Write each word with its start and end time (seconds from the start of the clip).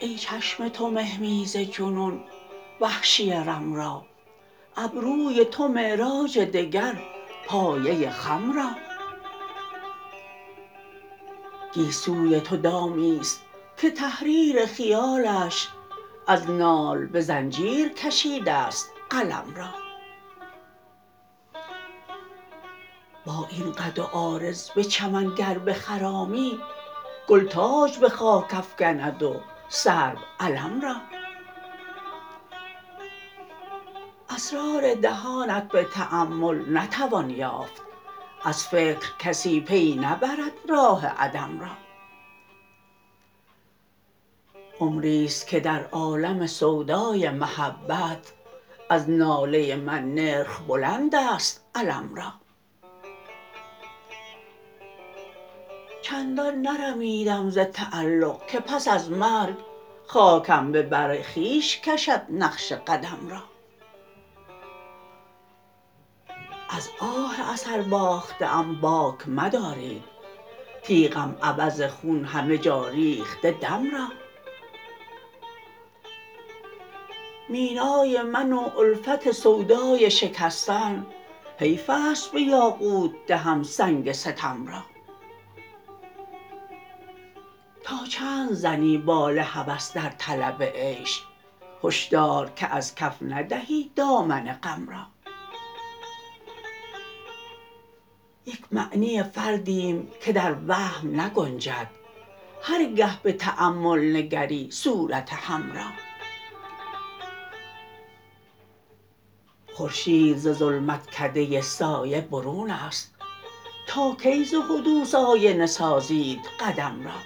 ای 0.00 0.14
چشم 0.16 0.68
تو 0.68 0.90
مهمیز 0.90 1.56
جنون 1.56 2.20
وحشی 2.80 3.30
رم 3.30 3.74
را. 3.74 4.04
ابروی 4.76 5.44
تو 5.44 5.68
معراج 5.68 6.38
دگر 6.38 7.02
پایه 7.46 8.10
خم 8.10 8.52
را. 8.52 8.70
گیسوی 11.74 12.40
تو 12.40 12.56
دامی 12.56 13.18
است 13.20 13.42
که 13.76 13.90
تحریر 13.90 14.66
خیالش 14.66 15.68
از 16.30 16.50
نال 16.50 17.06
به 17.06 17.20
زنجیر 17.20 17.88
کشیده 17.88 18.52
است 18.52 18.92
قلم 19.10 19.54
را. 19.56 19.68
با 23.26 23.46
این 23.50 23.72
قد 23.72 23.98
و 23.98 24.02
عارض 24.02 24.70
به 24.70 24.84
چمن 24.84 25.34
گر 25.34 25.58
بخرامی 25.58 26.60
گل 27.28 27.46
تاج 27.48 27.98
به 27.98 28.08
خاک 28.08 28.54
افکند 28.54 29.22
و 29.22 29.40
سرو 29.68 30.18
علم 30.40 30.80
را. 30.80 30.96
اسرار 34.30 34.94
دهانت 34.94 35.68
به 35.68 35.84
تأمل 35.84 36.78
نتوان 36.78 37.30
یافت 37.30 37.82
از 38.44 38.66
فکر 38.66 39.16
کسی 39.18 39.60
پی 39.60 39.94
نبرد 39.94 40.52
راه 40.68 41.06
عدم 41.06 41.60
را. 41.60 41.87
عمری 44.80 45.24
است 45.24 45.46
که 45.46 45.60
در 45.60 45.84
عالم 45.84 46.46
سودای 46.46 47.30
محبت 47.30 48.32
از 48.90 49.10
ناله 49.10 49.76
من 49.76 50.14
نرخ 50.14 50.60
بلند 50.60 51.14
است 51.14 51.64
علم 51.74 52.14
را. 52.14 52.32
چندان 56.02 56.54
نرمیدم 56.54 57.50
ز 57.50 57.58
تعلق 57.58 58.46
که 58.46 58.60
پس 58.60 58.88
از 58.88 59.10
مرگ 59.10 59.56
خاکم 60.06 60.72
به 60.72 60.82
بر 60.82 61.22
خویش 61.22 61.80
کشد 61.80 62.22
نقش 62.30 62.72
قدم 62.72 63.28
را. 63.30 63.42
از 66.70 66.88
آه 67.00 67.52
اثر 67.52 67.82
باخته 67.82 68.46
ام 68.46 68.80
باک 68.80 69.28
مدارید 69.28 70.04
تیغم 70.82 71.36
عوض 71.42 71.82
خون 71.82 72.24
همه 72.24 72.58
جا 72.58 72.88
ریخته 72.88 73.50
دم 73.50 73.90
را. 73.90 74.08
مینای 77.48 78.22
من 78.22 78.52
و 78.52 78.78
الفت 78.78 79.32
سودای 79.32 80.10
شکستن 80.10 81.06
حیف 81.58 81.90
است 81.90 82.32
به 82.32 82.40
یاقوت 82.40 83.10
دهم 83.26 83.62
سنگ 83.62 84.12
ستم 84.12 84.66
را 84.66 84.82
تا 87.84 88.06
چند 88.08 88.52
زنی 88.52 88.98
بال 88.98 89.38
هوس 89.38 89.92
در 89.92 90.10
طلب 90.10 90.62
عیش 90.62 91.22
هشدار 91.84 92.50
که 92.50 92.74
از 92.74 92.94
کف 92.94 93.16
ندهی 93.22 93.90
دامن 93.96 94.58
غم 94.62 94.88
را 94.88 95.06
یک 98.46 98.60
معنی 98.72 99.22
فردیم 99.22 100.08
که 100.20 100.32
در 100.32 100.56
وهم 100.66 101.20
نگنجد 101.20 101.86
هر 102.62 102.84
گه 102.84 103.22
به 103.22 103.32
تأمل 103.32 104.16
نگری 104.16 104.70
صورت 104.70 105.32
هم 105.32 105.72
را 105.72 106.07
خورشید 109.78 110.36
ز 110.36 110.48
ظلمتکده 110.52 111.60
سایه 111.60 112.20
برون 112.20 112.70
است 112.70 113.14
تا 113.86 114.16
کی 114.22 114.44
ز 114.44 114.54
حدوث 114.54 115.14
آینه 115.14 115.66
سازید 115.66 116.40
قدم 116.60 117.04
را 117.04 117.20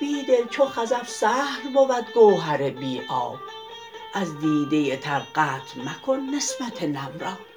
بیدل 0.00 0.48
چو 0.50 0.66
خزف 0.66 1.08
سهل 1.08 1.72
بود 1.74 2.14
گوهر 2.14 2.70
بی 2.70 3.00
آب 3.10 3.38
از 4.14 4.38
دیده 4.38 4.96
تر 4.96 5.22
قطع 5.34 5.80
مکن 5.84 6.20
نسبت 6.20 6.82
نم 6.82 7.12
را 7.20 7.49